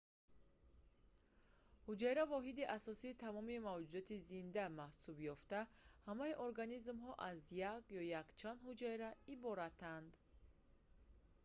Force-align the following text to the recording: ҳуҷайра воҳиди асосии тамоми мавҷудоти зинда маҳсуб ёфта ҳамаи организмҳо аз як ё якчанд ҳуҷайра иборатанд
ҳуҷайра 1.87 2.23
воҳиди 2.33 2.69
асосии 2.77 3.17
тамоми 3.25 3.57
мавҷудоти 3.67 4.15
зинда 4.29 4.65
маҳсуб 4.81 5.17
ёфта 5.33 5.59
ҳамаи 6.07 6.37
организмҳо 6.47 7.11
аз 7.29 7.39
як 7.73 7.83
ё 7.99 8.03
якчанд 8.21 8.59
ҳуҷайра 8.67 9.09
иборатанд 9.35 10.09